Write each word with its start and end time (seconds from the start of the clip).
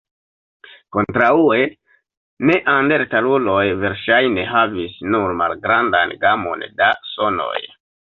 Kontraŭe, 0.95 1.57
neandertaluloj 2.49 3.65
verŝajne 3.81 4.47
havis 4.53 4.95
nur 5.17 5.35
malgrandan 5.43 6.15
gamon 6.25 6.65
da 6.81 6.89
sonoj. 7.11 7.59